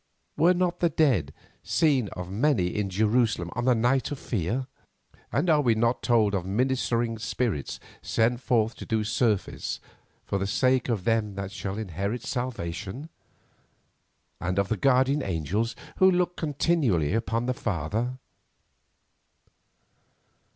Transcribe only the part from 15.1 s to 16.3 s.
angels, who